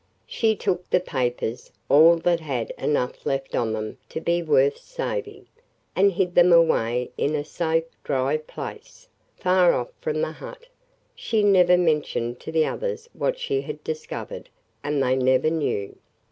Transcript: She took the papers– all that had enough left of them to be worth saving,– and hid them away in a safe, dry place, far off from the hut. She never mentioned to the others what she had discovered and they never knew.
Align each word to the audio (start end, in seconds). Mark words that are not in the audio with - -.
She 0.25 0.55
took 0.55 0.89
the 0.89 0.99
papers– 0.99 1.71
all 1.87 2.15
that 2.15 2.39
had 2.39 2.71
enough 2.79 3.23
left 3.23 3.53
of 3.55 3.71
them 3.71 3.99
to 4.09 4.19
be 4.19 4.41
worth 4.41 4.79
saving,– 4.79 5.45
and 5.95 6.11
hid 6.13 6.33
them 6.33 6.51
away 6.51 7.11
in 7.19 7.35
a 7.35 7.43
safe, 7.45 7.83
dry 8.03 8.37
place, 8.37 9.07
far 9.37 9.73
off 9.75 9.89
from 10.01 10.21
the 10.23 10.31
hut. 10.31 10.65
She 11.13 11.43
never 11.43 11.77
mentioned 11.77 12.39
to 12.39 12.51
the 12.51 12.65
others 12.65 13.09
what 13.13 13.37
she 13.37 13.61
had 13.61 13.83
discovered 13.83 14.49
and 14.83 15.03
they 15.03 15.15
never 15.15 15.51
knew. 15.51 15.95